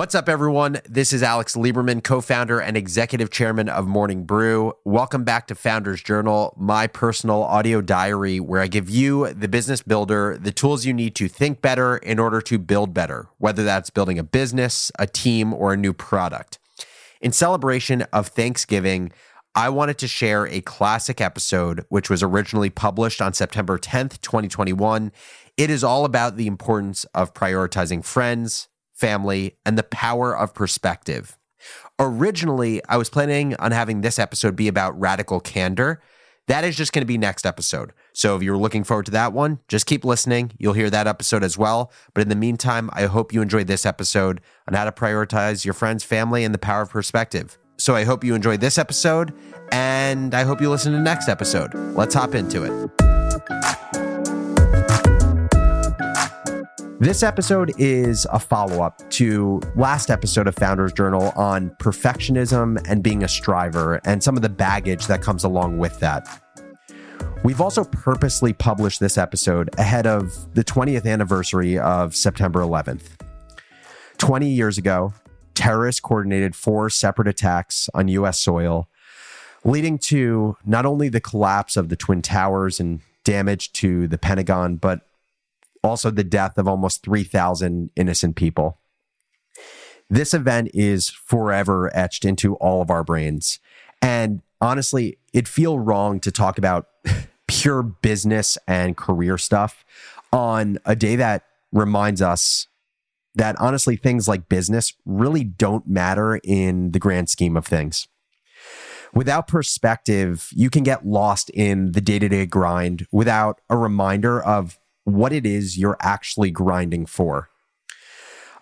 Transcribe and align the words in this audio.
What's 0.00 0.14
up, 0.14 0.30
everyone? 0.30 0.80
This 0.88 1.12
is 1.12 1.22
Alex 1.22 1.56
Lieberman, 1.56 2.02
co 2.02 2.22
founder 2.22 2.58
and 2.58 2.74
executive 2.74 3.28
chairman 3.28 3.68
of 3.68 3.86
Morning 3.86 4.24
Brew. 4.24 4.72
Welcome 4.86 5.24
back 5.24 5.46
to 5.48 5.54
Founders 5.54 6.02
Journal, 6.02 6.54
my 6.56 6.86
personal 6.86 7.42
audio 7.42 7.82
diary 7.82 8.40
where 8.40 8.62
I 8.62 8.66
give 8.66 8.88
you, 8.88 9.30
the 9.34 9.46
business 9.46 9.82
builder, 9.82 10.38
the 10.40 10.52
tools 10.52 10.86
you 10.86 10.94
need 10.94 11.14
to 11.16 11.28
think 11.28 11.60
better 11.60 11.98
in 11.98 12.18
order 12.18 12.40
to 12.40 12.58
build 12.58 12.94
better, 12.94 13.28
whether 13.36 13.62
that's 13.62 13.90
building 13.90 14.18
a 14.18 14.22
business, 14.22 14.90
a 14.98 15.06
team, 15.06 15.52
or 15.52 15.74
a 15.74 15.76
new 15.76 15.92
product. 15.92 16.58
In 17.20 17.30
celebration 17.30 18.00
of 18.10 18.28
Thanksgiving, 18.28 19.12
I 19.54 19.68
wanted 19.68 19.98
to 19.98 20.08
share 20.08 20.46
a 20.46 20.62
classic 20.62 21.20
episode, 21.20 21.84
which 21.90 22.08
was 22.08 22.22
originally 22.22 22.70
published 22.70 23.20
on 23.20 23.34
September 23.34 23.76
10th, 23.76 24.22
2021. 24.22 25.12
It 25.58 25.68
is 25.68 25.84
all 25.84 26.06
about 26.06 26.38
the 26.38 26.46
importance 26.46 27.04
of 27.12 27.34
prioritizing 27.34 28.02
friends, 28.02 28.69
family, 29.00 29.56
and 29.64 29.76
the 29.78 29.82
power 29.82 30.36
of 30.36 30.54
perspective. 30.54 31.36
Originally, 31.98 32.80
I 32.88 32.96
was 32.96 33.10
planning 33.10 33.56
on 33.56 33.72
having 33.72 34.00
this 34.00 34.18
episode 34.18 34.56
be 34.56 34.68
about 34.68 34.98
radical 34.98 35.40
candor. 35.40 36.02
That 36.46 36.64
is 36.64 36.76
just 36.76 36.92
going 36.92 37.02
to 37.02 37.06
be 37.06 37.18
next 37.18 37.46
episode. 37.46 37.92
So 38.12 38.36
if 38.36 38.42
you're 38.42 38.56
looking 38.56 38.82
forward 38.82 39.06
to 39.06 39.12
that 39.12 39.32
one, 39.32 39.60
just 39.68 39.86
keep 39.86 40.04
listening. 40.04 40.52
You'll 40.58 40.72
hear 40.72 40.90
that 40.90 41.06
episode 41.06 41.44
as 41.44 41.56
well. 41.56 41.92
But 42.14 42.22
in 42.22 42.28
the 42.28 42.34
meantime, 42.34 42.90
I 42.92 43.06
hope 43.06 43.32
you 43.32 43.42
enjoyed 43.42 43.66
this 43.66 43.86
episode 43.86 44.40
on 44.66 44.74
how 44.74 44.84
to 44.84 44.92
prioritize 44.92 45.64
your 45.64 45.74
friends, 45.74 46.02
family, 46.02 46.44
and 46.44 46.54
the 46.54 46.58
power 46.58 46.82
of 46.82 46.90
perspective. 46.90 47.58
So 47.76 47.94
I 47.94 48.04
hope 48.04 48.24
you 48.24 48.34
enjoyed 48.34 48.60
this 48.60 48.78
episode, 48.78 49.32
and 49.70 50.34
I 50.34 50.42
hope 50.42 50.60
you 50.60 50.68
listen 50.68 50.92
to 50.92 50.98
the 50.98 51.04
next 51.04 51.28
episode. 51.28 51.72
Let's 51.74 52.14
hop 52.14 52.34
into 52.34 52.64
it. 52.64 54.09
This 57.00 57.22
episode 57.22 57.72
is 57.78 58.26
a 58.30 58.38
follow 58.38 58.82
up 58.82 59.08
to 59.12 59.62
last 59.74 60.10
episode 60.10 60.46
of 60.46 60.54
Founders 60.56 60.92
Journal 60.92 61.32
on 61.34 61.70
perfectionism 61.80 62.78
and 62.86 63.02
being 63.02 63.24
a 63.24 63.28
striver 63.28 64.02
and 64.04 64.22
some 64.22 64.36
of 64.36 64.42
the 64.42 64.50
baggage 64.50 65.06
that 65.06 65.22
comes 65.22 65.42
along 65.42 65.78
with 65.78 65.98
that. 66.00 66.28
We've 67.42 67.62
also 67.62 67.84
purposely 67.84 68.52
published 68.52 69.00
this 69.00 69.16
episode 69.16 69.70
ahead 69.78 70.06
of 70.06 70.52
the 70.52 70.62
20th 70.62 71.06
anniversary 71.06 71.78
of 71.78 72.14
September 72.14 72.60
11th. 72.60 73.18
20 74.18 74.50
years 74.50 74.76
ago, 74.76 75.14
terrorists 75.54 76.02
coordinated 76.02 76.54
four 76.54 76.90
separate 76.90 77.28
attacks 77.28 77.88
on 77.94 78.08
US 78.08 78.38
soil, 78.38 78.90
leading 79.64 79.96
to 80.00 80.54
not 80.66 80.84
only 80.84 81.08
the 81.08 81.18
collapse 81.22 81.78
of 81.78 81.88
the 81.88 81.96
Twin 81.96 82.20
Towers 82.20 82.78
and 82.78 83.00
damage 83.24 83.72
to 83.72 84.06
the 84.06 84.18
Pentagon, 84.18 84.76
but 84.76 85.00
also 85.82 86.10
the 86.10 86.24
death 86.24 86.58
of 86.58 86.68
almost 86.68 87.02
3,000 87.02 87.90
innocent 87.96 88.36
people. 88.36 88.78
This 90.08 90.34
event 90.34 90.70
is 90.74 91.08
forever 91.08 91.90
etched 91.94 92.24
into 92.24 92.56
all 92.56 92.82
of 92.82 92.90
our 92.90 93.04
brains. 93.04 93.60
And 94.02 94.42
honestly, 94.60 95.18
it 95.32 95.46
feel 95.46 95.78
wrong 95.78 96.18
to 96.20 96.32
talk 96.32 96.58
about 96.58 96.88
pure 97.46 97.82
business 97.82 98.58
and 98.66 98.96
career 98.96 99.38
stuff 99.38 99.84
on 100.32 100.78
a 100.84 100.96
day 100.96 101.16
that 101.16 101.44
reminds 101.72 102.20
us 102.20 102.66
that 103.36 103.54
honestly 103.60 103.94
things 103.94 104.26
like 104.26 104.48
business 104.48 104.94
really 105.04 105.44
don't 105.44 105.86
matter 105.86 106.40
in 106.42 106.90
the 106.90 106.98
grand 106.98 107.28
scheme 107.28 107.56
of 107.56 107.64
things. 107.64 108.08
Without 109.14 109.46
perspective, 109.46 110.48
you 110.52 110.70
can 110.70 110.82
get 110.82 111.06
lost 111.06 111.50
in 111.50 111.92
the 111.92 112.00
day-to-day 112.00 112.46
grind 112.46 113.06
without 113.12 113.60
a 113.68 113.76
reminder 113.76 114.42
of 114.42 114.78
what 115.04 115.32
it 115.32 115.46
is 115.46 115.78
you're 115.78 115.96
actually 116.00 116.50
grinding 116.50 117.06
for. 117.06 117.50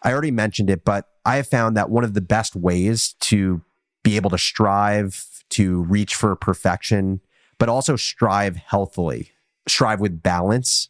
I 0.03 0.13
already 0.13 0.31
mentioned 0.31 0.71
it, 0.71 0.85
but 0.85 1.09
I 1.25 1.37
have 1.37 1.49
found 1.49 1.77
that 1.77 1.91
one 1.91 2.05
of 2.05 2.15
the 2.15 2.21
best 2.21 2.55
ways 2.55 3.15
to 3.21 3.63
be 4.05 4.17
able 4.17 4.31
to 4.31 4.39
strive, 4.39 5.25
to 5.51 5.83
reach 5.83 6.15
for 6.15 6.35
perfection, 6.37 7.21
but 7.59 7.69
also 7.69 7.97
strive 7.97 8.57
healthily, 8.57 9.33
strive 9.67 10.01
with 10.01 10.23
balance, 10.23 10.89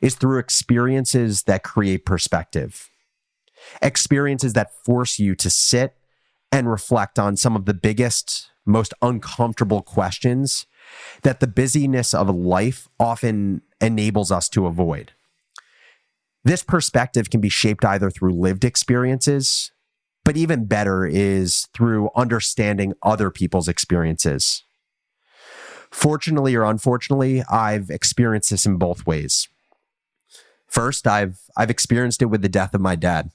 is 0.00 0.16
through 0.16 0.38
experiences 0.38 1.44
that 1.44 1.62
create 1.62 2.04
perspective. 2.04 2.90
Experiences 3.80 4.54
that 4.54 4.74
force 4.84 5.18
you 5.18 5.36
to 5.36 5.48
sit 5.48 5.94
and 6.50 6.68
reflect 6.68 7.18
on 7.18 7.36
some 7.36 7.54
of 7.54 7.64
the 7.64 7.74
biggest, 7.74 8.50
most 8.66 8.92
uncomfortable 9.00 9.82
questions 9.82 10.66
that 11.22 11.40
the 11.40 11.46
busyness 11.46 12.14
of 12.14 12.28
life 12.28 12.88
often 12.98 13.62
enables 13.80 14.30
us 14.30 14.48
to 14.50 14.66
avoid. 14.66 15.12
This 16.44 16.62
perspective 16.62 17.30
can 17.30 17.40
be 17.40 17.48
shaped 17.48 17.84
either 17.84 18.10
through 18.10 18.32
lived 18.32 18.64
experiences, 18.64 19.70
but 20.24 20.36
even 20.36 20.64
better 20.64 21.06
is 21.06 21.68
through 21.74 22.10
understanding 22.16 22.94
other 23.02 23.30
people's 23.30 23.68
experiences. 23.68 24.64
Fortunately 25.90 26.54
or 26.54 26.64
unfortunately, 26.64 27.42
I've 27.50 27.90
experienced 27.90 28.50
this 28.50 28.66
in 28.66 28.76
both 28.76 29.06
ways. 29.06 29.48
First, 30.66 31.06
I've 31.06 31.38
I've 31.56 31.70
experienced 31.70 32.22
it 32.22 32.26
with 32.26 32.40
the 32.40 32.48
death 32.48 32.72
of 32.74 32.80
my 32.80 32.96
dad. 32.96 33.30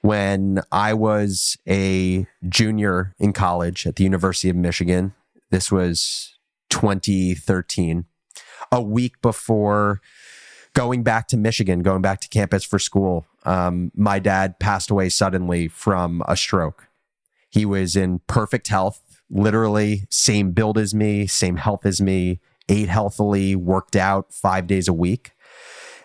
When 0.00 0.60
I 0.72 0.92
was 0.92 1.56
a 1.68 2.26
junior 2.48 3.14
in 3.18 3.32
college 3.32 3.86
at 3.86 3.96
the 3.96 4.04
University 4.04 4.48
of 4.48 4.56
Michigan, 4.56 5.14
this 5.50 5.70
was 5.70 6.37
2013, 6.70 8.04
a 8.70 8.82
week 8.82 9.20
before 9.20 10.00
going 10.74 11.02
back 11.02 11.28
to 11.28 11.36
Michigan, 11.36 11.82
going 11.82 12.02
back 12.02 12.20
to 12.20 12.28
campus 12.28 12.64
for 12.64 12.78
school. 12.78 13.26
Um, 13.44 13.90
my 13.94 14.18
dad 14.18 14.58
passed 14.58 14.90
away 14.90 15.08
suddenly 15.08 15.68
from 15.68 16.22
a 16.28 16.36
stroke. 16.36 16.88
He 17.50 17.64
was 17.64 17.96
in 17.96 18.20
perfect 18.26 18.68
health, 18.68 19.22
literally 19.30 20.06
same 20.10 20.52
build 20.52 20.78
as 20.78 20.94
me, 20.94 21.26
same 21.26 21.56
health 21.56 21.86
as 21.86 22.00
me, 22.00 22.40
ate 22.68 22.88
healthily, 22.88 23.56
worked 23.56 23.96
out 23.96 24.32
five 24.32 24.66
days 24.66 24.86
a 24.86 24.92
week. 24.92 25.32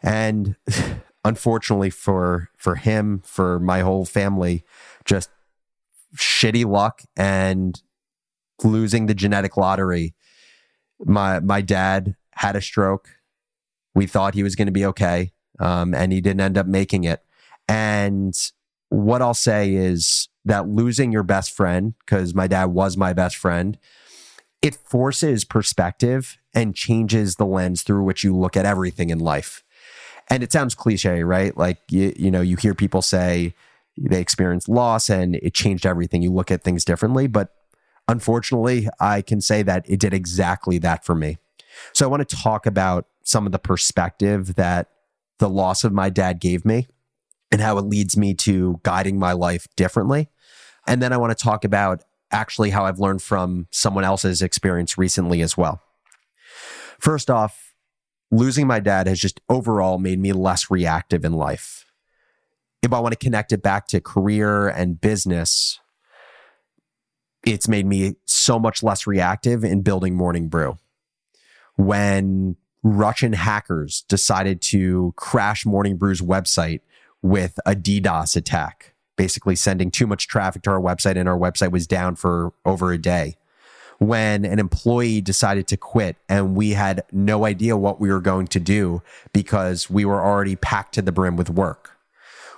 And 0.02 0.56
unfortunately 1.26 1.90
for 1.90 2.50
for 2.58 2.76
him, 2.76 3.22
for 3.26 3.60
my 3.60 3.82
whole 3.82 4.06
family, 4.06 4.64
just 5.06 5.30
shitty 6.16 6.66
luck 6.66 7.04
and 7.18 7.82
losing 8.64 9.08
the 9.08 9.14
genetic 9.14 9.58
lottery 9.58 10.14
my 11.00 11.40
my 11.40 11.62
dad 11.62 12.16
had 12.36 12.56
a 12.56 12.62
stroke. 12.62 13.10
We 13.96 14.08
thought 14.08 14.34
he 14.34 14.44
was 14.44 14.56
going 14.56 14.68
to 14.68 14.72
be 14.72 14.86
okay, 14.86 15.34
um, 15.60 15.94
and 15.94 16.12
he 16.12 16.22
didn't 16.22 16.42
end 16.42 16.58
up 16.58 16.66
making 16.66 17.04
it. 17.04 17.24
And 17.68 18.36
what 18.90 19.22
I'll 19.22 19.34
say 19.34 19.74
is 19.74 20.28
that 20.46 20.68
losing 20.68 21.12
your 21.12 21.24
best 21.24 21.52
friend, 21.52 21.94
because 22.06 22.34
my 22.36 22.48
dad 22.48 22.66
was 22.66 22.98
my 22.98 23.14
best 23.14 23.36
friend, 23.36 23.78
it 24.62 24.76
forces 24.76 25.46
perspective 25.46 26.38
and 26.54 26.76
changes 26.76 27.36
the 27.36 27.46
lens 27.46 27.84
through 27.84 28.04
which 28.04 28.24
you 28.24 28.36
look 28.36 28.56
at 28.56 28.66
everything 28.66 29.10
in 29.10 29.20
life. 29.20 29.64
And 30.30 30.44
it 30.44 30.52
sounds 30.52 30.76
cliche, 30.76 31.24
right? 31.24 31.56
Like 31.56 31.80
you, 31.90 32.14
you 32.16 32.32
know, 32.32 32.42
you 32.42 32.56
hear 32.56 32.74
people 32.74 33.02
say 33.02 33.54
they 33.98 34.22
experienced 34.22 34.70
loss 34.70 35.10
and 35.10 35.36
it 35.36 35.54
changed 35.54 35.86
everything. 35.86 36.22
You 36.22 36.32
look 36.32 36.52
at 36.52 36.64
things 36.64 36.86
differently, 36.86 37.28
but 37.28 37.54
Unfortunately, 38.08 38.90
I 39.00 39.22
can 39.22 39.42
say 39.42 39.64
that 39.64 39.90
it 39.90 40.00
did 40.00 40.14
exactly 40.14 40.78
that 40.80 41.06
for 41.06 41.16
me. 41.16 41.38
So 41.94 42.06
I 42.06 42.10
want 42.10 42.28
to 42.28 42.36
talk 42.36 42.66
about 42.66 43.08
some 43.24 43.46
of 43.46 43.52
the 43.52 43.60
perspective 43.60 44.56
that 44.56 44.90
the 45.40 45.50
loss 45.50 45.84
of 45.84 45.94
my 45.94 46.10
dad 46.10 46.40
gave 46.40 46.66
me 46.66 46.88
and 47.52 47.62
how 47.62 47.78
it 47.78 47.86
leads 47.86 48.18
me 48.18 48.34
to 48.34 48.80
guiding 48.84 49.18
my 49.18 49.32
life 49.32 49.68
differently. 49.76 50.30
And 50.88 51.02
then 51.02 51.14
I 51.14 51.18
want 51.18 51.38
to 51.38 51.44
talk 51.44 51.64
about 51.64 52.04
actually 52.32 52.72
how 52.72 52.86
I've 52.86 53.00
learned 53.00 53.22
from 53.22 53.68
someone 53.72 54.04
else's 54.04 54.42
experience 54.42 54.98
recently 54.98 55.42
as 55.42 55.56
well. 55.56 55.82
First 57.00 57.30
off, 57.30 57.74
losing 58.32 58.68
my 58.68 58.80
dad 58.80 59.08
has 59.08 59.20
just 59.20 59.40
overall 59.50 60.00
made 60.00 60.20
me 60.20 60.34
less 60.34 60.70
reactive 60.70 61.24
in 61.24 61.34
life. 61.34 61.86
If 62.82 62.92
I 62.92 63.00
want 63.00 63.14
to 63.14 63.24
connect 63.24 63.54
it 63.54 63.62
back 63.62 63.88
to 63.88 64.02
career 64.02 64.68
and 64.68 65.00
business, 65.00 65.80
it's 67.46 67.68
made 67.68 67.86
me 67.86 68.16
so 68.26 68.58
much 68.58 68.84
less 68.84 69.06
reactive 69.06 69.64
in 69.64 69.82
building 69.82 70.16
Morning 70.16 70.48
Brew. 70.48 70.78
When 71.76 72.56
Russian 72.84 73.34
hackers 73.34 74.04
decided 74.08 74.62
to 74.62 75.14
crash 75.16 75.66
Morning 75.66 75.98
Brew's 75.98 76.22
website 76.22 76.82
with 77.22 77.60
a 77.66 77.76
DDoS 77.76 78.36
attack, 78.36 78.94
basically 79.16 79.56
sending 79.56 79.92
too 79.92 80.08
much 80.08 80.28
traffic 80.28 80.62
to 80.64 80.70
our 80.70 80.82
website, 80.82 81.18
and 81.18 81.28
our 81.28 81.38
website 81.38 81.72
was 81.72 81.88
down 81.88 82.16
for 82.16 82.54
over 82.66 82.92
a 82.92 82.98
day. 82.98 83.38
When 84.00 84.44
an 84.44 84.60
employee 84.60 85.22
decided 85.22 85.68
to 85.68 85.78
quit 85.78 86.18
and 86.28 86.56
we 86.56 86.72
had 86.72 87.04
no 87.12 87.46
idea 87.46 87.78
what 87.78 88.02
we 88.02 88.12
were 88.12 88.20
going 88.20 88.48
to 88.48 88.60
do 88.60 89.02
because 89.32 89.90
we 89.90 90.04
were 90.04 90.22
already 90.22 90.56
packed 90.56 90.96
to 90.96 91.02
the 91.02 91.12
brim 91.12 91.38
with 91.38 91.50
work. 91.50 91.92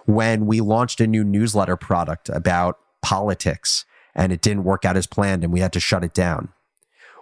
When 0.05 0.45
we 0.45 0.61
launched 0.61 1.01
a 1.01 1.07
new 1.07 1.23
newsletter 1.23 1.75
product 1.75 2.29
about 2.29 2.79
politics 3.01 3.85
and 4.15 4.31
it 4.31 4.41
didn't 4.41 4.63
work 4.63 4.85
out 4.85 4.97
as 4.97 5.07
planned 5.07 5.43
and 5.43 5.51
we 5.51 5.59
had 5.59 5.73
to 5.73 5.79
shut 5.79 6.03
it 6.03 6.13
down. 6.13 6.49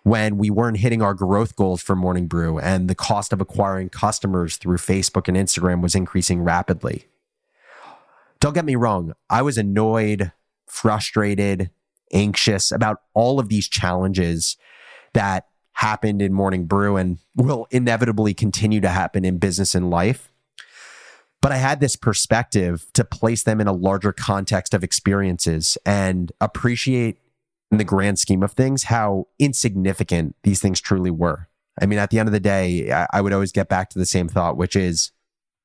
When 0.03 0.37
we 0.37 0.49
weren't 0.49 0.77
hitting 0.77 1.01
our 1.01 1.13
growth 1.13 1.55
goals 1.55 1.81
for 1.81 1.95
Morning 1.95 2.27
Brew 2.27 2.59
and 2.59 2.89
the 2.89 2.95
cost 2.95 3.31
of 3.31 3.39
acquiring 3.39 3.89
customers 3.89 4.57
through 4.57 4.77
Facebook 4.77 5.29
and 5.29 5.37
Instagram 5.37 5.81
was 5.81 5.95
increasing 5.95 6.41
rapidly. 6.41 7.05
Don't 8.41 8.53
get 8.53 8.65
me 8.65 8.75
wrong, 8.75 9.13
I 9.29 9.41
was 9.41 9.57
annoyed, 9.57 10.33
frustrated, 10.67 11.69
anxious 12.11 12.71
about 12.71 13.01
all 13.13 13.39
of 13.39 13.47
these 13.47 13.69
challenges 13.69 14.57
that 15.13 15.47
happened 15.71 16.21
in 16.21 16.33
Morning 16.33 16.65
Brew 16.65 16.97
and 16.97 17.19
will 17.35 17.67
inevitably 17.71 18.33
continue 18.33 18.81
to 18.81 18.89
happen 18.89 19.23
in 19.23 19.37
business 19.37 19.73
and 19.73 19.89
life. 19.89 20.32
But 21.43 21.51
I 21.51 21.57
had 21.57 21.81
this 21.81 21.97
perspective 21.97 22.85
to 22.93 23.03
place 23.03 23.43
them 23.43 23.59
in 23.59 23.67
a 23.67 23.73
larger 23.73 24.13
context 24.13 24.73
of 24.73 24.81
experiences 24.81 25.77
and 25.85 26.31
appreciate 26.39 27.17
in 27.69 27.79
the 27.79 27.83
grand 27.83 28.17
scheme 28.17 28.43
of 28.43 28.53
things 28.53 28.83
how 28.83 29.27
insignificant 29.39 30.37
these 30.43 30.61
things 30.61 30.79
truly 30.79 31.11
were. 31.11 31.49
I 31.81 31.85
mean, 31.85 31.99
at 31.99 32.11
the 32.11 32.19
end 32.19 32.29
of 32.29 32.33
the 32.33 32.39
day, 32.39 32.89
I, 32.91 33.19
would 33.19 33.33
always 33.33 33.51
get 33.51 33.67
back 33.67 33.89
to 33.89 33.99
the 33.99 34.05
same 34.05 34.29
thought, 34.29 34.55
which 34.55 34.77
is 34.77 35.11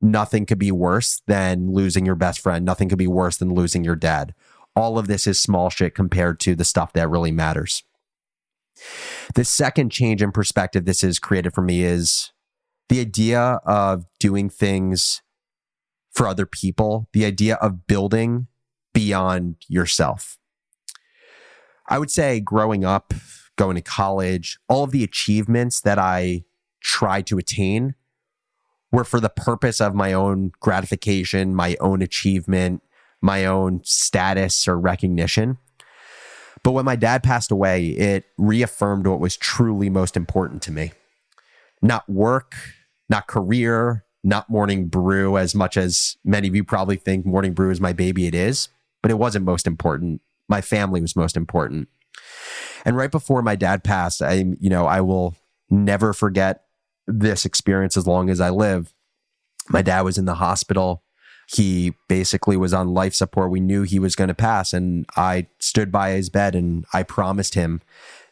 nothing 0.01 0.47
could 0.47 0.59
be 0.59 0.73
worse 0.73 1.23
than 1.29 1.71
losing 1.73 2.05
your 2.05 2.17
best 2.17 2.41
friend. 2.41 2.65
Nothing 2.65 2.89
could 2.89 2.99
be 2.99 3.07
worse 3.07 3.37
than 3.37 3.55
losing 3.55 3.85
your 3.85 3.95
dad. 3.95 4.35
All 4.75 4.99
of 4.99 5.07
this 5.07 5.29
is 5.29 5.39
small 5.39 5.71
shit 5.71 5.95
compared 5.95 6.41
to 6.41 6.57
the 6.57 6.65
stuff 6.65 6.93
that 6.95 7.09
really 7.09 7.31
matters. 7.31 7.85
The 9.37 9.45
second 9.45 9.91
change 9.91 10.23
in 10.23 10.33
perspective 10.33 10.87
this 10.87 11.03
has 11.03 11.21
created 11.21 11.55
for 11.55 11.63
me 11.63 11.85
is 11.85 12.33
the 12.89 12.99
idea 13.01 13.61
of 13.65 14.07
doing 14.19 14.51
things 14.51 15.23
for 16.19 16.27
other 16.27 16.47
people, 16.47 17.09
the 17.13 17.25
idea 17.25 17.55
of 17.63 17.87
building 17.87 18.49
beyond 18.93 19.55
yourself. 19.69 20.37
I 21.89 22.01
would 22.01 22.11
say 22.11 22.41
growing 22.41 22.85
up, 22.85 23.15
going 23.55 23.77
to 23.77 23.83
college, 23.83 24.59
all 24.69 24.83
of 24.83 24.91
the 24.91 25.05
achievements 25.05 25.81
that 25.83 25.97
I 25.97 26.43
tried 26.83 27.29
to 27.29 27.39
attain 27.39 27.95
were 28.91 29.05
for 29.05 29.21
the 29.21 29.29
purpose 29.29 29.81
of 29.81 29.95
my 29.95 30.13
own 30.13 30.51
gratification, 30.59 31.55
my 31.55 31.77
own 31.79 32.03
achievement, 32.03 32.83
my 33.21 33.45
own 33.45 33.83
status 33.85 34.67
or 34.67 34.77
recognition. 34.77 35.59
But 36.65 36.73
when 36.73 36.85
my 36.85 36.97
dad 36.97 37.23
passed 37.23 37.53
away, 37.53 37.91
it 37.91 38.25
reaffirmed 38.37 39.07
what 39.07 39.21
was 39.21 39.37
truly 39.37 39.89
most 39.89 40.17
important 40.17 40.63
to 40.63 40.73
me. 40.73 40.91
Not 41.81 42.09
work, 42.09 42.57
not 43.09 43.29
career, 43.29 44.05
not 44.25 44.51
morning 44.51 44.89
brew 44.89 45.39
as 45.39 45.55
much 45.55 45.77
as 45.77 46.17
many 46.25 46.49
of 46.49 46.57
you 46.57 46.65
probably 46.65 46.97
think 46.97 47.25
morning 47.25 47.55
brew 47.55 47.71
is 47.71 47.81
my 47.81 47.93
baby. 47.93 48.27
It 48.27 48.35
is, 48.35 48.69
but 49.03 49.11
it 49.11 49.19
wasn't 49.19 49.45
most 49.45 49.67
important. 49.67 50.21
My 50.49 50.61
family 50.61 51.01
was 51.01 51.17
most 51.17 51.37
important. 51.37 51.89
And 52.85 52.97
right 52.97 53.11
before 53.11 53.43
my 53.43 53.55
dad 53.55 53.85
passed, 53.85 54.23
I, 54.23 54.45
you 54.61 54.71
know, 54.71 54.87
I 54.87 55.01
will 55.01 55.37
never 55.71 56.13
forget 56.13 56.65
this 57.07 57.45
experience 57.45 57.97
as 57.97 58.07
long 58.07 58.31
as 58.31 58.41
I 58.41 58.51
live. 58.51 58.93
My 59.69 59.83
dad 59.83 60.03
was 60.03 60.19
in 60.19 60.25
the 60.25 60.35
hospital 60.35 61.03
he 61.51 61.95
basically 62.09 62.57
was 62.59 62.75
on 62.75 62.93
life 62.93 63.15
support. 63.15 63.51
We 63.51 63.61
knew 63.61 63.83
he 63.83 63.99
was 63.99 64.15
going 64.15 64.29
to 64.29 64.35
pass. 64.35 64.75
And 64.75 65.07
I 65.17 65.47
stood 65.59 65.91
by 65.91 66.11
his 66.11 66.29
bed 66.29 66.55
and 66.55 66.85
I 66.93 67.03
promised 67.03 67.55
him 67.55 67.81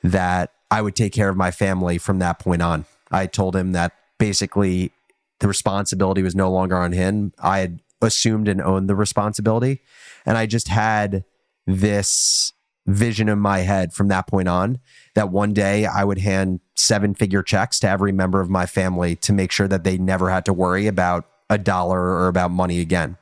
that 0.02 0.52
I 0.70 0.82
would 0.82 0.94
take 0.94 1.14
care 1.14 1.30
of 1.30 1.36
my 1.36 1.50
family 1.50 1.96
from 1.96 2.18
that 2.18 2.38
point 2.38 2.60
on. 2.60 2.84
I 3.10 3.26
told 3.26 3.56
him 3.56 3.72
that 3.72 3.92
basically 4.18 4.92
the 5.40 5.48
responsibility 5.48 6.22
was 6.22 6.34
no 6.34 6.50
longer 6.50 6.76
on 6.76 6.92
him. 6.92 7.32
I 7.38 7.58
had 7.60 7.80
assumed 8.00 8.48
and 8.48 8.60
owned 8.60 8.88
the 8.88 8.96
responsibility. 8.96 9.80
And 10.24 10.36
I 10.36 10.46
just 10.46 10.68
had 10.68 11.24
this 11.66 12.52
vision 12.86 13.28
in 13.28 13.38
my 13.38 13.58
head 13.58 13.92
from 13.92 14.08
that 14.08 14.28
point 14.28 14.48
on 14.48 14.78
that 15.14 15.30
one 15.30 15.52
day 15.52 15.86
I 15.86 16.04
would 16.04 16.18
hand 16.18 16.60
seven 16.76 17.14
figure 17.14 17.42
checks 17.42 17.80
to 17.80 17.88
every 17.88 18.12
member 18.12 18.40
of 18.40 18.48
my 18.48 18.66
family 18.66 19.16
to 19.16 19.32
make 19.32 19.50
sure 19.50 19.66
that 19.66 19.82
they 19.82 19.98
never 19.98 20.30
had 20.30 20.44
to 20.44 20.52
worry 20.52 20.86
about 20.86 21.26
a 21.50 21.58
dollar 21.58 22.00
or 22.00 22.28
about 22.28 22.50
money 22.50 22.80
again. 22.80 23.16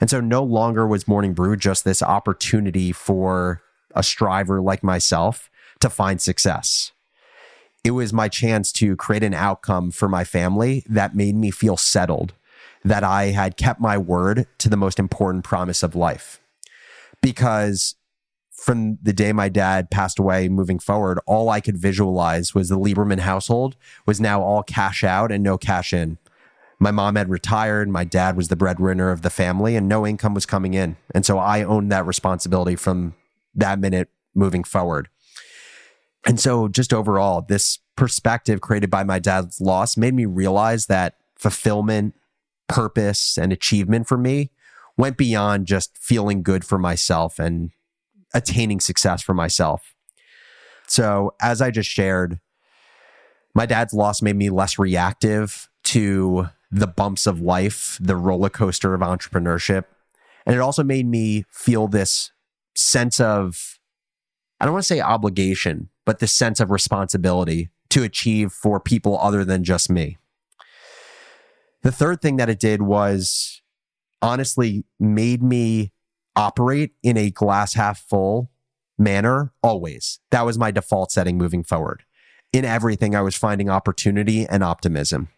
And 0.00 0.08
so 0.08 0.20
no 0.20 0.42
longer 0.42 0.86
was 0.86 1.08
Morning 1.08 1.34
Brew 1.34 1.56
just 1.56 1.84
this 1.84 2.02
opportunity 2.02 2.92
for 2.92 3.62
a 3.94 4.02
striver 4.02 4.60
like 4.60 4.82
myself 4.82 5.50
to 5.80 5.90
find 5.90 6.20
success. 6.20 6.92
It 7.88 7.92
was 7.92 8.12
my 8.12 8.28
chance 8.28 8.70
to 8.72 8.96
create 8.96 9.22
an 9.22 9.32
outcome 9.32 9.92
for 9.92 10.10
my 10.10 10.22
family 10.22 10.84
that 10.90 11.16
made 11.16 11.34
me 11.34 11.50
feel 11.50 11.78
settled, 11.78 12.34
that 12.84 13.02
I 13.02 13.28
had 13.28 13.56
kept 13.56 13.80
my 13.80 13.96
word 13.96 14.46
to 14.58 14.68
the 14.68 14.76
most 14.76 14.98
important 14.98 15.42
promise 15.42 15.82
of 15.82 15.96
life. 15.96 16.38
Because 17.22 17.94
from 18.52 18.98
the 19.02 19.14
day 19.14 19.32
my 19.32 19.48
dad 19.48 19.90
passed 19.90 20.18
away 20.18 20.50
moving 20.50 20.78
forward, 20.78 21.18
all 21.26 21.48
I 21.48 21.62
could 21.62 21.78
visualize 21.78 22.54
was 22.54 22.68
the 22.68 22.78
Lieberman 22.78 23.20
household 23.20 23.74
was 24.04 24.20
now 24.20 24.42
all 24.42 24.62
cash 24.62 25.02
out 25.02 25.32
and 25.32 25.42
no 25.42 25.56
cash 25.56 25.94
in 25.94 26.18
my 26.78 26.90
mom 26.90 27.16
had 27.16 27.30
retired. 27.30 27.88
My 27.88 28.04
dad 28.04 28.36
was 28.36 28.48
the 28.48 28.56
breadwinner 28.56 29.10
of 29.10 29.22
the 29.22 29.30
family, 29.30 29.76
and 29.76 29.88
no 29.88 30.06
income 30.06 30.34
was 30.34 30.44
coming 30.44 30.74
in. 30.74 30.96
And 31.14 31.26
so 31.26 31.38
I 31.38 31.62
owned 31.62 31.90
that 31.90 32.06
responsibility 32.06 32.76
from 32.76 33.14
that 33.54 33.78
minute 33.78 34.10
moving 34.34 34.62
forward. 34.62 35.08
And 36.26 36.38
so, 36.40 36.68
just 36.68 36.92
overall, 36.92 37.42
this 37.42 37.78
perspective 37.96 38.60
created 38.60 38.90
by 38.90 39.04
my 39.04 39.18
dad's 39.18 39.60
loss 39.60 39.96
made 39.96 40.14
me 40.14 40.24
realize 40.24 40.86
that 40.86 41.14
fulfillment, 41.36 42.14
purpose, 42.68 43.38
and 43.38 43.52
achievement 43.52 44.06
for 44.08 44.18
me 44.18 44.50
went 44.96 45.16
beyond 45.16 45.66
just 45.66 45.96
feeling 45.96 46.42
good 46.42 46.64
for 46.64 46.78
myself 46.78 47.38
and 47.38 47.70
attaining 48.34 48.80
success 48.80 49.22
for 49.22 49.32
myself. 49.32 49.94
So, 50.86 51.34
as 51.40 51.62
I 51.62 51.70
just 51.70 51.88
shared, 51.88 52.40
my 53.54 53.66
dad's 53.66 53.94
loss 53.94 54.22
made 54.22 54.36
me 54.36 54.50
less 54.50 54.78
reactive 54.78 55.68
to 55.84 56.48
the 56.70 56.86
bumps 56.86 57.26
of 57.26 57.40
life, 57.40 57.98
the 58.00 58.16
roller 58.16 58.50
coaster 58.50 58.94
of 58.94 59.00
entrepreneurship. 59.00 59.84
And 60.44 60.54
it 60.54 60.60
also 60.60 60.82
made 60.82 61.06
me 61.06 61.44
feel 61.50 61.88
this 61.88 62.32
sense 62.74 63.20
of, 63.20 63.77
I 64.60 64.64
don't 64.64 64.74
want 64.74 64.84
to 64.84 64.88
say 64.88 65.00
obligation, 65.00 65.88
but 66.04 66.18
the 66.18 66.26
sense 66.26 66.60
of 66.60 66.70
responsibility 66.70 67.70
to 67.90 68.02
achieve 68.02 68.52
for 68.52 68.80
people 68.80 69.18
other 69.20 69.44
than 69.44 69.64
just 69.64 69.88
me. 69.88 70.18
The 71.82 71.92
third 71.92 72.20
thing 72.20 72.36
that 72.36 72.48
it 72.48 72.58
did 72.58 72.82
was 72.82 73.62
honestly 74.20 74.84
made 74.98 75.42
me 75.42 75.92
operate 76.34 76.92
in 77.02 77.16
a 77.16 77.30
glass 77.30 77.74
half 77.74 78.00
full 78.00 78.50
manner 78.98 79.52
always. 79.62 80.18
That 80.30 80.44
was 80.44 80.58
my 80.58 80.70
default 80.70 81.12
setting 81.12 81.38
moving 81.38 81.62
forward. 81.62 82.02
In 82.52 82.64
everything, 82.64 83.14
I 83.14 83.22
was 83.22 83.36
finding 83.36 83.70
opportunity 83.70 84.46
and 84.46 84.64
optimism. 84.64 85.28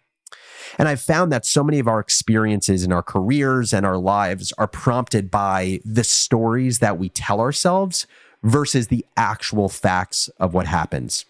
And 0.78 0.88
I've 0.88 1.00
found 1.00 1.32
that 1.32 1.44
so 1.44 1.64
many 1.64 1.78
of 1.78 1.88
our 1.88 2.00
experiences 2.00 2.84
in 2.84 2.93
our 2.93 3.02
careers 3.02 3.73
and 3.73 3.84
our 3.84 3.99
lives 3.99 4.52
are 4.56 4.69
prompted 4.69 5.31
by 5.31 5.81
the 5.84 6.05
stories 6.05 6.78
that 6.78 6.99
we 6.99 7.08
tell 7.08 7.40
ourselves 7.40 8.06
versus 8.42 8.88
the 8.88 9.04
actual 9.16 9.68
facts 9.68 10.28
of 10.38 10.54
what 10.54 10.66
happens. 10.66 11.25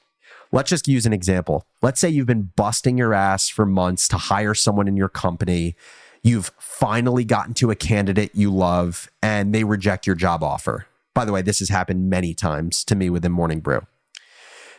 Let's 0.53 0.71
just 0.71 0.89
use 0.89 1.07
an 1.07 1.13
example. 1.13 1.65
Let's 1.81 2.01
say 2.01 2.09
you've 2.09 2.27
been 2.27 2.51
busting 2.57 2.99
your 2.99 3.15
ass 3.15 3.49
for 3.49 3.65
months 3.65 4.09
to 4.09 4.17
hire 4.17 4.55
someone 4.55 4.89
in 4.89 4.97
your 4.97 5.09
company. 5.09 5.77
You've 6.23 6.51
finally 6.59 7.25
gotten 7.25 7.55
to 7.55 7.71
a 7.71 7.77
candidate 7.77 8.35
you 8.35 8.53
love 8.53 9.11
and 9.23 9.55
they 9.55 9.65
reject 9.65 10.07
your 10.07 10.17
job 10.17 10.43
offer. 10.43 10.87
By 11.15 11.25
the 11.25 11.33
way, 11.33 11.43
this 11.43 11.61
has 11.61 11.69
happened 11.69 12.11
many 12.11 12.35
times 12.35 12.85
to 12.85 12.97
me 12.97 13.11
within 13.11 13.33
Morning 13.33 13.61
Brew. 13.61 13.87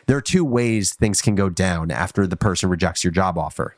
There 0.06 0.16
are 0.16 0.22
two 0.22 0.44
ways 0.44 0.92
things 0.92 1.22
can 1.22 1.34
go 1.34 1.48
down 1.48 1.90
after 1.90 2.26
the 2.26 2.36
person 2.36 2.68
rejects 2.68 3.04
your 3.04 3.12
job 3.12 3.38
offer. 3.38 3.76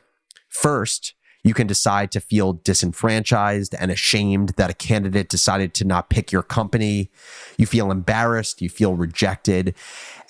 First, 0.49 1.13
you 1.45 1.53
can 1.53 1.67
decide 1.67 2.11
to 2.11 2.19
feel 2.19 2.53
disenfranchised 2.53 3.75
and 3.79 3.91
ashamed 3.91 4.49
that 4.57 4.71
a 4.71 4.73
candidate 4.73 5.29
decided 5.29 5.75
to 5.75 5.85
not 5.85 6.09
pick 6.09 6.31
your 6.31 6.41
company. 6.41 7.11
You 7.55 7.67
feel 7.67 7.91
embarrassed, 7.91 8.63
you 8.63 8.67
feel 8.67 8.95
rejected. 8.95 9.75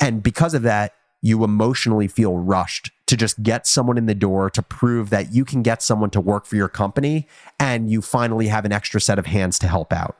And 0.01 0.21
because 0.21 0.53
of 0.53 0.63
that, 0.63 0.93
you 1.21 1.45
emotionally 1.45 2.09
feel 2.09 2.37
rushed 2.37 2.91
to 3.07 3.15
just 3.15 3.41
get 3.41 3.65
someone 3.65 3.97
in 3.97 4.07
the 4.07 4.13
door 4.13 4.49
to 4.49 4.61
prove 4.61 5.09
that 5.09 5.33
you 5.33 5.45
can 5.45 5.63
get 5.63 5.81
someone 5.81 6.09
to 6.09 6.19
work 6.19 6.45
for 6.45 6.57
your 6.57 6.67
company 6.67 7.29
and 7.61 7.89
you 7.89 8.01
finally 8.01 8.47
have 8.47 8.65
an 8.65 8.73
extra 8.73 8.99
set 8.99 9.17
of 9.17 9.25
hands 9.25 9.57
to 9.59 9.67
help 9.67 9.93
out. 9.93 10.17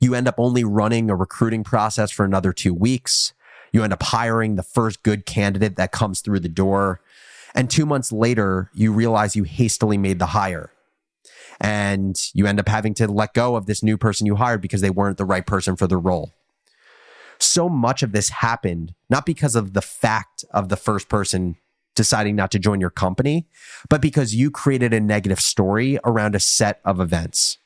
You 0.00 0.16
end 0.16 0.26
up 0.26 0.34
only 0.38 0.64
running 0.64 1.08
a 1.08 1.14
recruiting 1.14 1.62
process 1.62 2.10
for 2.10 2.24
another 2.24 2.52
two 2.52 2.74
weeks. 2.74 3.32
You 3.72 3.84
end 3.84 3.92
up 3.92 4.02
hiring 4.02 4.56
the 4.56 4.64
first 4.64 5.04
good 5.04 5.24
candidate 5.24 5.76
that 5.76 5.92
comes 5.92 6.20
through 6.20 6.40
the 6.40 6.48
door. 6.48 7.00
And 7.56 7.70
two 7.70 7.86
months 7.86 8.12
later, 8.12 8.70
you 8.74 8.92
realize 8.92 9.34
you 9.34 9.44
hastily 9.44 9.96
made 9.96 10.18
the 10.18 10.26
hire. 10.26 10.70
And 11.58 12.14
you 12.34 12.46
end 12.46 12.60
up 12.60 12.68
having 12.68 12.92
to 12.94 13.08
let 13.08 13.32
go 13.32 13.56
of 13.56 13.64
this 13.64 13.82
new 13.82 13.96
person 13.96 14.26
you 14.26 14.36
hired 14.36 14.60
because 14.60 14.82
they 14.82 14.90
weren't 14.90 15.16
the 15.16 15.24
right 15.24 15.46
person 15.46 15.74
for 15.74 15.86
the 15.86 15.96
role. 15.96 16.34
So 17.38 17.68
much 17.68 18.02
of 18.02 18.12
this 18.12 18.28
happened 18.28 18.94
not 19.08 19.24
because 19.24 19.56
of 19.56 19.72
the 19.72 19.82
fact 19.82 20.44
of 20.50 20.68
the 20.68 20.76
first 20.76 21.08
person 21.08 21.56
deciding 21.94 22.36
not 22.36 22.50
to 22.50 22.58
join 22.58 22.78
your 22.78 22.90
company, 22.90 23.48
but 23.88 24.02
because 24.02 24.34
you 24.34 24.50
created 24.50 24.92
a 24.92 25.00
negative 25.00 25.40
story 25.40 25.98
around 26.04 26.34
a 26.34 26.40
set 26.40 26.80
of 26.84 27.00
events. 27.00 27.56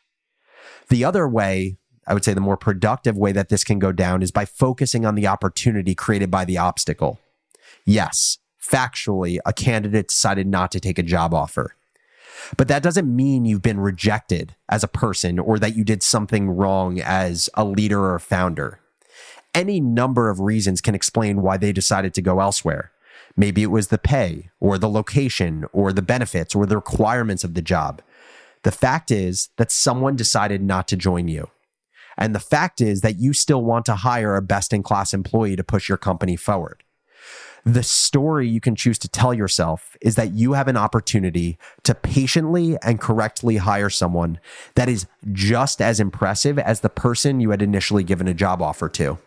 The 0.88 1.04
other 1.04 1.28
way, 1.28 1.78
I 2.06 2.14
would 2.14 2.24
say 2.24 2.32
the 2.32 2.40
more 2.40 2.56
productive 2.56 3.16
way 3.16 3.32
that 3.32 3.48
this 3.48 3.64
can 3.64 3.80
go 3.80 3.90
down 3.90 4.22
is 4.22 4.30
by 4.30 4.44
focusing 4.44 5.04
on 5.04 5.16
the 5.16 5.26
opportunity 5.26 5.96
created 5.96 6.30
by 6.30 6.44
the 6.44 6.58
obstacle. 6.58 7.18
Yes, 7.84 8.38
factually, 8.62 9.38
a 9.46 9.52
candidate 9.52 10.08
decided 10.08 10.46
not 10.46 10.70
to 10.72 10.80
take 10.80 10.98
a 10.98 11.02
job 11.02 11.34
offer. 11.34 11.74
But 12.56 12.68
that 12.68 12.82
doesn't 12.82 13.14
mean 13.14 13.44
you've 13.44 13.62
been 13.62 13.80
rejected 13.80 14.54
as 14.68 14.82
a 14.82 14.88
person 14.88 15.38
or 15.38 15.58
that 15.58 15.76
you 15.76 15.84
did 15.84 16.02
something 16.02 16.50
wrong 16.50 17.00
as 17.00 17.50
a 17.54 17.64
leader 17.64 18.12
or 18.12 18.18
founder. 18.18 18.80
Any 19.54 19.80
number 19.80 20.30
of 20.30 20.40
reasons 20.40 20.80
can 20.80 20.94
explain 20.94 21.42
why 21.42 21.56
they 21.56 21.72
decided 21.72 22.14
to 22.14 22.22
go 22.22 22.40
elsewhere. 22.40 22.92
Maybe 23.36 23.62
it 23.62 23.66
was 23.70 23.88
the 23.88 23.98
pay 23.98 24.50
or 24.60 24.78
the 24.78 24.88
location 24.88 25.64
or 25.72 25.92
the 25.92 26.02
benefits 26.02 26.54
or 26.54 26.66
the 26.66 26.76
requirements 26.76 27.44
of 27.44 27.54
the 27.54 27.62
job. 27.62 28.02
The 28.62 28.72
fact 28.72 29.10
is 29.10 29.48
that 29.56 29.72
someone 29.72 30.16
decided 30.16 30.62
not 30.62 30.86
to 30.88 30.96
join 30.96 31.28
you. 31.28 31.50
And 32.18 32.34
the 32.34 32.40
fact 32.40 32.80
is 32.80 33.00
that 33.00 33.18
you 33.18 33.32
still 33.32 33.62
want 33.62 33.86
to 33.86 33.96
hire 33.96 34.36
a 34.36 34.42
best 34.42 34.72
in 34.72 34.82
class 34.82 35.14
employee 35.14 35.56
to 35.56 35.64
push 35.64 35.88
your 35.88 35.98
company 35.98 36.36
forward. 36.36 36.82
The 37.64 37.82
story 37.82 38.48
you 38.48 38.60
can 38.60 38.74
choose 38.74 38.98
to 39.00 39.08
tell 39.08 39.34
yourself 39.34 39.96
is 40.00 40.14
that 40.16 40.32
you 40.32 40.54
have 40.54 40.68
an 40.68 40.76
opportunity 40.76 41.58
to 41.84 41.94
patiently 41.94 42.76
and 42.82 43.00
correctly 43.00 43.58
hire 43.58 43.90
someone 43.90 44.40
that 44.74 44.88
is 44.88 45.06
just 45.32 45.82
as 45.82 46.00
impressive 46.00 46.58
as 46.58 46.80
the 46.80 46.88
person 46.88 47.40
you 47.40 47.50
had 47.50 47.62
initially 47.62 48.04
given 48.04 48.28
a 48.28 48.34
job 48.34 48.62
offer 48.62 48.88
to. 48.90 49.18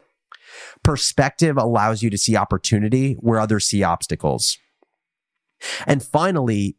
Perspective 0.84 1.58
allows 1.58 2.02
you 2.02 2.10
to 2.10 2.18
see 2.18 2.36
opportunity 2.36 3.14
where 3.14 3.40
others 3.40 3.66
see 3.66 3.84
obstacles. 3.84 4.58
And 5.86 6.04
finally, 6.04 6.78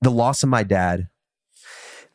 the 0.00 0.10
loss 0.10 0.42
of 0.42 0.48
my 0.48 0.62
dad 0.62 1.08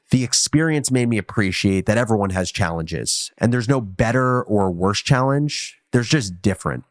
the 0.10 0.24
experience 0.24 0.90
made 0.90 1.10
me 1.10 1.18
appreciate 1.18 1.86
that 1.86 1.98
everyone 1.98 2.30
has 2.30 2.52
challenges 2.52 3.32
and 3.38 3.52
there's 3.52 3.68
no 3.68 3.82
better 3.82 4.42
or 4.44 4.72
worse 4.72 5.02
challenge. 5.02 5.80
There's 5.92 6.08
just 6.08 6.42
different. 6.42 6.86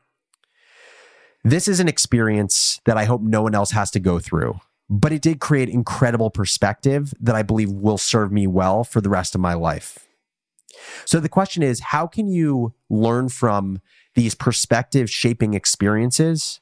This 1.46 1.68
is 1.68 1.78
an 1.78 1.86
experience 1.86 2.80
that 2.86 2.96
I 2.96 3.04
hope 3.04 3.22
no 3.22 3.40
one 3.40 3.54
else 3.54 3.70
has 3.70 3.92
to 3.92 4.00
go 4.00 4.18
through, 4.18 4.58
but 4.90 5.12
it 5.12 5.22
did 5.22 5.38
create 5.38 5.68
incredible 5.68 6.28
perspective 6.28 7.14
that 7.20 7.36
I 7.36 7.44
believe 7.44 7.70
will 7.70 7.98
serve 7.98 8.32
me 8.32 8.48
well 8.48 8.82
for 8.82 9.00
the 9.00 9.08
rest 9.08 9.36
of 9.36 9.40
my 9.40 9.54
life. 9.54 10.08
So 11.04 11.20
the 11.20 11.28
question 11.28 11.62
is 11.62 11.78
how 11.78 12.08
can 12.08 12.26
you 12.26 12.74
learn 12.90 13.28
from 13.28 13.80
these 14.16 14.34
perspective 14.34 15.08
shaping 15.08 15.54
experiences 15.54 16.58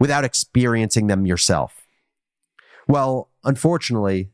without 0.00 0.24
experiencing 0.24 1.08
them 1.08 1.26
yourself? 1.26 1.86
Well, 2.88 3.28
unfortunately, 3.44 4.30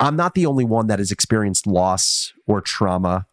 I'm 0.00 0.16
not 0.16 0.34
the 0.34 0.46
only 0.46 0.64
one 0.64 0.88
that 0.88 0.98
has 0.98 1.12
experienced 1.12 1.68
loss 1.68 2.32
or 2.48 2.60
trauma. 2.60 3.28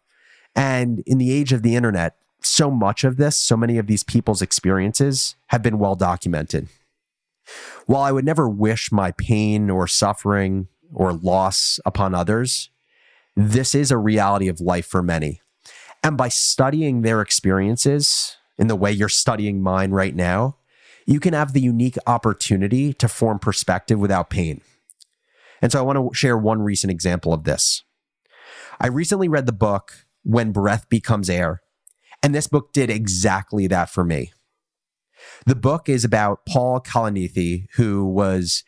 And 0.54 1.02
in 1.06 1.18
the 1.18 1.32
age 1.32 1.52
of 1.52 1.62
the 1.62 1.74
internet, 1.74 2.18
so 2.46 2.70
much 2.70 3.04
of 3.04 3.16
this, 3.16 3.36
so 3.36 3.56
many 3.56 3.78
of 3.78 3.86
these 3.86 4.04
people's 4.04 4.42
experiences 4.42 5.36
have 5.48 5.62
been 5.62 5.78
well 5.78 5.94
documented. 5.94 6.68
While 7.86 8.02
I 8.02 8.12
would 8.12 8.24
never 8.24 8.48
wish 8.48 8.92
my 8.92 9.12
pain 9.12 9.70
or 9.70 9.86
suffering 9.86 10.68
or 10.92 11.12
loss 11.12 11.80
upon 11.84 12.14
others, 12.14 12.70
this 13.36 13.74
is 13.74 13.90
a 13.90 13.98
reality 13.98 14.48
of 14.48 14.60
life 14.60 14.86
for 14.86 15.02
many. 15.02 15.40
And 16.02 16.16
by 16.16 16.28
studying 16.28 17.02
their 17.02 17.20
experiences 17.20 18.36
in 18.58 18.66
the 18.66 18.76
way 18.76 18.92
you're 18.92 19.08
studying 19.08 19.62
mine 19.62 19.92
right 19.92 20.14
now, 20.14 20.56
you 21.06 21.20
can 21.20 21.34
have 21.34 21.52
the 21.52 21.60
unique 21.60 21.96
opportunity 22.06 22.92
to 22.94 23.08
form 23.08 23.38
perspective 23.38 23.98
without 23.98 24.30
pain. 24.30 24.60
And 25.60 25.72
so 25.72 25.78
I 25.78 25.82
want 25.82 25.96
to 25.98 26.14
share 26.14 26.36
one 26.36 26.62
recent 26.62 26.90
example 26.90 27.32
of 27.32 27.44
this. 27.44 27.82
I 28.80 28.88
recently 28.88 29.28
read 29.28 29.46
the 29.46 29.52
book 29.52 30.06
When 30.24 30.52
Breath 30.52 30.88
Becomes 30.88 31.30
Air, 31.30 31.61
and 32.22 32.34
this 32.34 32.46
book 32.46 32.72
did 32.72 32.90
exactly 32.90 33.66
that 33.66 33.90
for 33.90 34.04
me. 34.04 34.32
The 35.46 35.54
book 35.54 35.88
is 35.88 36.04
about 36.04 36.46
Paul 36.46 36.80
Kalanithi, 36.80 37.66
who 37.74 38.04
was 38.04 38.64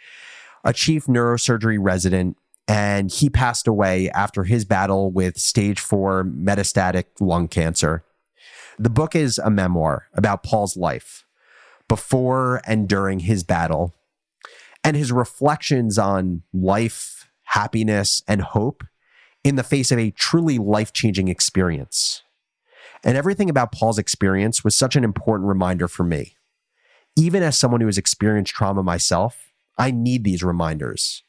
a 0.65 0.73
chief 0.73 1.07
neurosurgery 1.07 1.79
resident, 1.81 2.37
and 2.67 3.11
he 3.11 3.29
passed 3.29 3.67
away 3.67 4.11
after 4.11 4.45
his 4.45 4.65
battle 4.65 5.11
with 5.11 5.39
stage 5.39 5.81
four 5.81 6.25
metastatic 6.25 7.05
lung 7.21 7.49
cancer. 7.49 8.05
The 8.79 8.91
book 8.91 9.15
is 9.15 9.39
a 9.39 9.51
memoir 9.51 10.09
about 10.15 10.43
Paul's 10.43 10.77
life 10.77 11.25
before 11.89 12.61
and 12.67 12.89
during 12.89 13.21
his 13.21 13.45
battle 13.45 13.95
and 14.83 14.97
his 14.97 15.13
reflections 15.13 15.99
on 15.99 16.43
life, 16.53 17.29
happiness, 17.45 18.23
and 18.27 18.41
hope 18.41 18.85
in 19.45 19.57
the 19.57 19.63
face 19.63 19.93
of 19.93 19.99
a 19.99 20.11
truly 20.11 20.59
life 20.59 20.93
changing 20.93 21.29
experience. 21.29 22.23
And 23.05 23.19
everything 23.19 23.51
about 23.51 23.71
Paul's 23.71 23.99
experience 23.99 24.65
was 24.65 24.75
such 24.75 24.97
an 24.97 25.05
important 25.05 25.49
reminder 25.49 25.89
for 25.89 26.05
me. 26.05 26.37
Even 27.17 27.43
as 27.43 27.57
someone 27.57 27.81
who 27.81 27.87
has 27.87 27.99
experienced 27.99 28.55
trauma 28.55 28.83
myself, 28.83 29.53
I 29.77 29.91
need 29.91 30.25
these 30.25 30.43
reminders. 30.43 31.23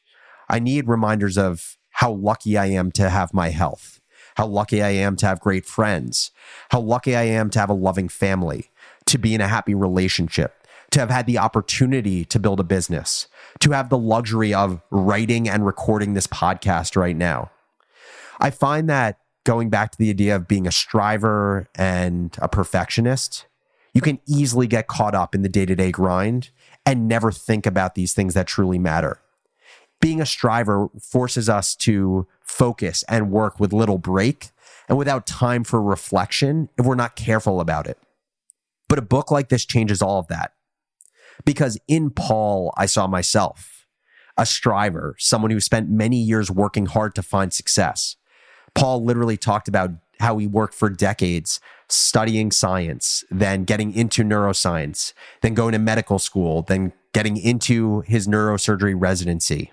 I 0.49 0.59
need 0.59 0.87
reminders 0.87 1.37
of 1.37 1.77
how 1.91 2.11
lucky 2.11 2.57
I 2.57 2.67
am 2.67 2.91
to 2.93 3.09
have 3.09 3.33
my 3.33 3.49
health, 3.49 3.99
how 4.37 4.47
lucky 4.47 4.81
I 4.81 4.89
am 4.89 5.15
to 5.17 5.25
have 5.25 5.39
great 5.39 5.65
friends, 5.65 6.31
how 6.69 6.79
lucky 6.79 7.15
I 7.15 7.23
am 7.23 7.49
to 7.51 7.59
have 7.59 7.69
a 7.69 7.73
loving 7.73 8.09
family, 8.09 8.71
to 9.07 9.17
be 9.17 9.35
in 9.35 9.41
a 9.41 9.47
happy 9.47 9.75
relationship, 9.75 10.67
to 10.91 10.99
have 10.99 11.09
had 11.09 11.25
the 11.25 11.37
opportunity 11.37 12.23
to 12.25 12.39
build 12.39 12.59
a 12.59 12.63
business, 12.63 13.27
to 13.59 13.71
have 13.71 13.89
the 13.89 13.97
luxury 13.97 14.53
of 14.53 14.81
writing 14.91 15.49
and 15.49 15.65
recording 15.65 16.13
this 16.13 16.27
podcast 16.27 16.95
right 16.95 17.15
now. 17.15 17.51
I 18.39 18.49
find 18.49 18.89
that 18.89 19.19
going 19.45 19.69
back 19.69 19.91
to 19.91 19.97
the 19.97 20.09
idea 20.09 20.35
of 20.35 20.47
being 20.47 20.67
a 20.67 20.71
striver 20.71 21.69
and 21.75 22.35
a 22.41 22.49
perfectionist, 22.49 23.45
you 23.93 24.01
can 24.01 24.19
easily 24.27 24.67
get 24.67 24.87
caught 24.87 25.15
up 25.15 25.33
in 25.33 25.41
the 25.41 25.49
day 25.49 25.65
to 25.65 25.75
day 25.75 25.91
grind 25.91 26.49
and 26.85 27.07
never 27.07 27.31
think 27.31 27.65
about 27.65 27.95
these 27.95 28.13
things 28.13 28.33
that 28.33 28.47
truly 28.47 28.77
matter. 28.77 29.21
Being 30.01 30.19
a 30.19 30.25
striver 30.25 30.89
forces 31.01 31.47
us 31.47 31.75
to 31.77 32.27
focus 32.41 33.03
and 33.07 33.31
work 33.31 33.59
with 33.59 33.71
little 33.71 33.97
break 33.97 34.49
and 34.89 34.97
without 34.97 35.25
time 35.25 35.63
for 35.63 35.81
reflection 35.81 36.69
if 36.77 36.85
we're 36.85 36.95
not 36.95 37.15
careful 37.15 37.61
about 37.61 37.87
it. 37.87 37.97
But 38.89 38.99
a 38.99 39.03
book 39.03 39.31
like 39.31 39.49
this 39.49 39.65
changes 39.65 40.01
all 40.01 40.19
of 40.19 40.27
that 40.27 40.53
because 41.43 41.77
in 41.87 42.11
Paul, 42.11 42.73
I 42.77 42.85
saw 42.85 43.07
myself, 43.07 43.87
a 44.37 44.45
striver, 44.45 45.15
someone 45.17 45.51
who 45.51 45.59
spent 45.59 45.89
many 45.89 46.17
years 46.17 46.51
working 46.51 46.85
hard 46.85 47.15
to 47.15 47.23
find 47.23 47.53
success. 47.53 48.15
Paul 48.75 49.03
literally 49.03 49.37
talked 49.37 49.67
about 49.67 49.91
how 50.19 50.37
he 50.37 50.47
worked 50.47 50.75
for 50.75 50.89
decades 50.89 51.59
studying 51.87 52.51
science, 52.51 53.23
then 53.29 53.63
getting 53.63 53.93
into 53.93 54.23
neuroscience, 54.23 55.13
then 55.41 55.53
going 55.53 55.73
to 55.73 55.79
medical 55.79 56.19
school, 56.19 56.61
then 56.63 56.93
getting 57.13 57.37
into 57.37 58.01
his 58.01 58.27
neurosurgery 58.27 58.95
residency. 58.97 59.71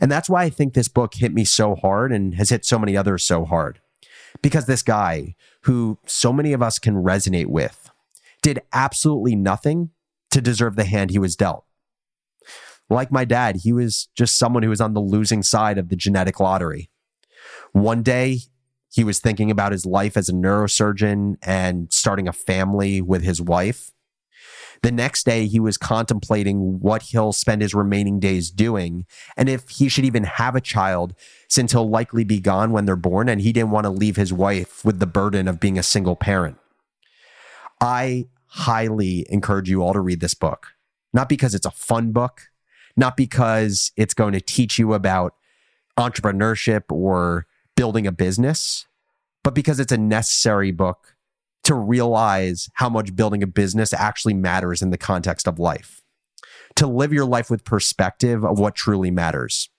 And 0.00 0.10
that's 0.10 0.28
why 0.28 0.44
I 0.44 0.50
think 0.50 0.74
this 0.74 0.88
book 0.88 1.14
hit 1.14 1.32
me 1.32 1.44
so 1.44 1.74
hard 1.74 2.12
and 2.12 2.34
has 2.34 2.50
hit 2.50 2.64
so 2.64 2.78
many 2.78 2.96
others 2.96 3.24
so 3.24 3.44
hard. 3.44 3.80
Because 4.42 4.66
this 4.66 4.82
guy, 4.82 5.34
who 5.62 5.98
so 6.06 6.32
many 6.32 6.52
of 6.52 6.62
us 6.62 6.78
can 6.78 7.02
resonate 7.02 7.46
with, 7.46 7.90
did 8.42 8.60
absolutely 8.72 9.34
nothing 9.34 9.90
to 10.30 10.40
deserve 10.40 10.76
the 10.76 10.84
hand 10.84 11.10
he 11.10 11.18
was 11.18 11.36
dealt. 11.36 11.64
Like 12.88 13.10
my 13.10 13.24
dad, 13.24 13.56
he 13.62 13.72
was 13.72 14.08
just 14.14 14.36
someone 14.36 14.62
who 14.62 14.70
was 14.70 14.80
on 14.80 14.94
the 14.94 15.00
losing 15.00 15.42
side 15.42 15.78
of 15.78 15.88
the 15.88 15.96
genetic 15.96 16.40
lottery. 16.40 16.90
One 17.72 18.02
day, 18.02 18.40
he 18.92 19.04
was 19.04 19.20
thinking 19.20 19.50
about 19.50 19.72
his 19.72 19.86
life 19.86 20.16
as 20.16 20.28
a 20.28 20.32
neurosurgeon 20.32 21.36
and 21.42 21.92
starting 21.92 22.26
a 22.26 22.32
family 22.32 23.00
with 23.00 23.22
his 23.22 23.40
wife. 23.40 23.92
The 24.82 24.90
next 24.90 25.24
day, 25.24 25.46
he 25.46 25.60
was 25.60 25.76
contemplating 25.76 26.80
what 26.80 27.02
he'll 27.02 27.32
spend 27.32 27.62
his 27.62 27.74
remaining 27.74 28.18
days 28.18 28.50
doing 28.50 29.04
and 29.36 29.48
if 29.48 29.68
he 29.68 29.88
should 29.88 30.06
even 30.06 30.24
have 30.24 30.56
a 30.56 30.60
child, 30.60 31.14
since 31.48 31.72
he'll 31.72 31.88
likely 31.88 32.24
be 32.24 32.40
gone 32.40 32.72
when 32.72 32.86
they're 32.86 32.96
born, 32.96 33.28
and 33.28 33.42
he 33.42 33.52
didn't 33.52 33.70
want 33.70 33.84
to 33.84 33.90
leave 33.90 34.16
his 34.16 34.32
wife 34.32 34.84
with 34.84 34.98
the 34.98 35.06
burden 35.06 35.48
of 35.48 35.60
being 35.60 35.78
a 35.78 35.82
single 35.82 36.16
parent. 36.16 36.56
I 37.80 38.28
highly 38.46 39.26
encourage 39.28 39.68
you 39.68 39.82
all 39.82 39.92
to 39.92 40.00
read 40.00 40.20
this 40.20 40.34
book. 40.34 40.68
Not 41.12 41.28
because 41.28 41.54
it's 41.54 41.66
a 41.66 41.70
fun 41.70 42.12
book, 42.12 42.48
not 42.96 43.16
because 43.16 43.92
it's 43.96 44.14
going 44.14 44.32
to 44.32 44.40
teach 44.40 44.78
you 44.78 44.94
about 44.94 45.34
entrepreneurship 45.98 46.84
or 46.88 47.46
building 47.80 48.06
a 48.06 48.12
business, 48.12 48.84
but 49.42 49.54
because 49.54 49.80
it's 49.80 49.90
a 49.90 49.96
necessary 49.96 50.70
book 50.70 51.16
to 51.64 51.74
realize 51.74 52.68
how 52.74 52.90
much 52.90 53.16
building 53.16 53.42
a 53.42 53.46
business 53.46 53.94
actually 53.94 54.34
matters 54.34 54.82
in 54.82 54.90
the 54.90 54.98
context 54.98 55.48
of 55.48 55.58
life, 55.58 56.02
to 56.76 56.86
live 56.86 57.10
your 57.10 57.24
life 57.24 57.48
with 57.48 57.64
perspective 57.64 58.44
of 58.44 58.58
what 58.58 58.74
truly 58.74 59.10
matters. 59.10 59.70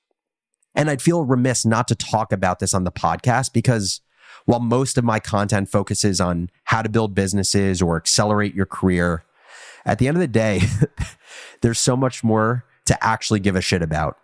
And 0.73 0.89
I'd 0.89 0.99
feel 0.99 1.25
remiss 1.25 1.63
not 1.63 1.87
to 1.89 1.95
talk 1.95 2.31
about 2.31 2.57
this 2.57 2.73
on 2.73 2.85
the 2.85 2.91
podcast 2.91 3.53
because 3.53 4.01
while 4.45 4.59
most 4.59 4.97
of 4.97 5.03
my 5.03 5.19
content 5.19 5.69
focuses 5.69 6.19
on 6.19 6.49
how 6.63 6.81
to 6.81 6.89
build 6.89 7.13
businesses 7.13 7.83
or 7.83 7.97
accelerate 7.97 8.55
your 8.55 8.65
career, 8.65 9.23
at 9.85 9.99
the 9.99 10.07
end 10.07 10.17
of 10.17 10.21
the 10.21 10.27
day, 10.27 10.61
there's 11.61 11.77
so 11.77 11.95
much 11.95 12.23
more 12.23 12.65
to 12.87 12.97
actually 13.05 13.41
give 13.41 13.55
a 13.55 13.61
shit 13.61 13.83
about. 13.83 14.17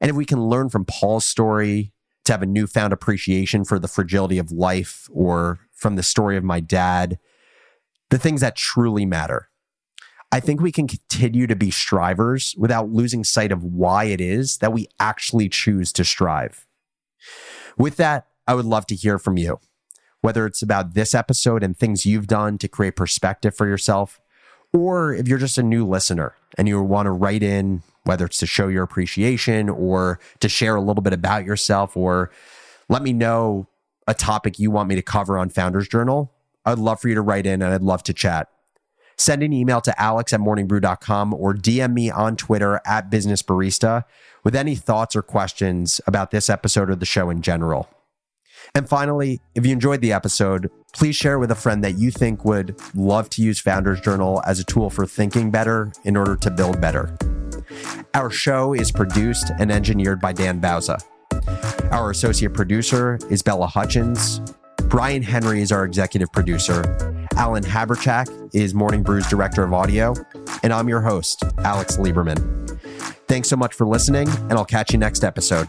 And 0.00 0.10
if 0.10 0.16
we 0.16 0.24
can 0.24 0.48
learn 0.48 0.70
from 0.70 0.84
Paul's 0.84 1.24
story 1.24 1.92
to 2.24 2.32
have 2.32 2.42
a 2.42 2.46
newfound 2.46 2.92
appreciation 2.92 3.64
for 3.64 3.78
the 3.78 3.88
fragility 3.88 4.38
of 4.38 4.52
life 4.52 5.08
or 5.12 5.60
from 5.72 5.96
the 5.96 6.02
story 6.02 6.36
of 6.36 6.44
my 6.44 6.60
dad, 6.60 7.18
the 8.10 8.18
things 8.18 8.40
that 8.40 8.56
truly 8.56 9.04
matter, 9.04 9.48
I 10.30 10.40
think 10.40 10.60
we 10.60 10.72
can 10.72 10.88
continue 10.88 11.46
to 11.46 11.56
be 11.56 11.70
strivers 11.70 12.54
without 12.56 12.90
losing 12.90 13.22
sight 13.22 13.52
of 13.52 13.62
why 13.62 14.04
it 14.04 14.20
is 14.20 14.58
that 14.58 14.72
we 14.72 14.88
actually 14.98 15.48
choose 15.48 15.92
to 15.92 16.04
strive. 16.04 16.66
With 17.76 17.96
that, 17.96 18.28
I 18.46 18.54
would 18.54 18.64
love 18.64 18.86
to 18.86 18.94
hear 18.94 19.18
from 19.18 19.36
you, 19.36 19.60
whether 20.22 20.46
it's 20.46 20.62
about 20.62 20.94
this 20.94 21.14
episode 21.14 21.62
and 21.62 21.76
things 21.76 22.06
you've 22.06 22.28
done 22.28 22.56
to 22.58 22.68
create 22.68 22.96
perspective 22.96 23.54
for 23.54 23.66
yourself, 23.66 24.20
or 24.72 25.12
if 25.12 25.28
you're 25.28 25.38
just 25.38 25.58
a 25.58 25.62
new 25.62 25.86
listener 25.86 26.34
and 26.56 26.66
you 26.66 26.80
want 26.82 27.06
to 27.06 27.12
write 27.12 27.42
in, 27.42 27.82
whether 28.04 28.24
it's 28.26 28.38
to 28.38 28.46
show 28.46 28.68
your 28.68 28.82
appreciation 28.82 29.68
or 29.68 30.18
to 30.40 30.48
share 30.48 30.76
a 30.76 30.80
little 30.80 31.02
bit 31.02 31.12
about 31.12 31.44
yourself, 31.44 31.96
or 31.96 32.30
let 32.88 33.02
me 33.02 33.12
know 33.12 33.68
a 34.06 34.14
topic 34.14 34.58
you 34.58 34.70
want 34.70 34.88
me 34.88 34.94
to 34.94 35.02
cover 35.02 35.38
on 35.38 35.48
Founders 35.48 35.88
Journal, 35.88 36.32
I'd 36.64 36.78
love 36.78 37.00
for 37.00 37.08
you 37.08 37.14
to 37.14 37.22
write 37.22 37.46
in 37.46 37.62
and 37.62 37.72
I'd 37.72 37.82
love 37.82 38.02
to 38.04 38.12
chat. 38.12 38.48
Send 39.16 39.42
an 39.42 39.52
email 39.52 39.80
to 39.82 40.00
alex 40.00 40.32
at 40.32 40.40
morningbrew.com 40.40 41.34
or 41.34 41.54
DM 41.54 41.92
me 41.92 42.10
on 42.10 42.36
Twitter 42.36 42.80
at 42.86 43.10
Business 43.10 43.42
Barista 43.42 44.04
with 44.42 44.56
any 44.56 44.74
thoughts 44.74 45.14
or 45.14 45.22
questions 45.22 46.00
about 46.06 46.30
this 46.30 46.50
episode 46.50 46.90
or 46.90 46.96
the 46.96 47.06
show 47.06 47.30
in 47.30 47.42
general. 47.42 47.88
And 48.74 48.88
finally, 48.88 49.40
if 49.54 49.66
you 49.66 49.72
enjoyed 49.72 50.00
the 50.00 50.12
episode, 50.12 50.70
please 50.92 51.16
share 51.16 51.38
with 51.38 51.50
a 51.50 51.54
friend 51.54 51.82
that 51.84 51.98
you 51.98 52.10
think 52.10 52.44
would 52.44 52.80
love 52.94 53.28
to 53.30 53.42
use 53.42 53.60
Founders 53.60 54.00
Journal 54.00 54.42
as 54.46 54.60
a 54.60 54.64
tool 54.64 54.88
for 54.88 55.06
thinking 55.06 55.50
better 55.50 55.92
in 56.04 56.16
order 56.16 56.36
to 56.36 56.50
build 56.50 56.80
better. 56.80 57.16
Our 58.14 58.30
show 58.30 58.74
is 58.74 58.92
produced 58.92 59.50
and 59.58 59.70
engineered 59.70 60.20
by 60.20 60.32
Dan 60.32 60.60
Bauza. 60.60 61.02
Our 61.90 62.10
associate 62.10 62.54
producer 62.54 63.18
is 63.30 63.42
Bella 63.42 63.66
Hutchins. 63.66 64.40
Brian 64.84 65.22
Henry 65.22 65.62
is 65.62 65.72
our 65.72 65.84
executive 65.84 66.30
producer. 66.32 66.82
Alan 67.36 67.62
Haberchak 67.62 68.50
is 68.54 68.74
Morning 68.74 69.02
Brew's 69.02 69.26
director 69.28 69.62
of 69.62 69.72
audio. 69.72 70.14
And 70.62 70.72
I'm 70.72 70.88
your 70.88 71.00
host, 71.00 71.42
Alex 71.58 71.96
Lieberman. 71.96 72.68
Thanks 73.26 73.48
so 73.48 73.56
much 73.56 73.74
for 73.74 73.86
listening, 73.86 74.28
and 74.28 74.52
I'll 74.52 74.64
catch 74.64 74.92
you 74.92 74.98
next 74.98 75.24
episode. 75.24 75.68